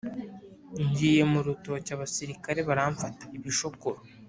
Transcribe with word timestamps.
Ngiye 0.87 1.23
mu 1.31 1.39
rutoki 1.45 1.89
abasirikare 1.93 2.59
baramfata-Ibishokoro. 2.67 3.99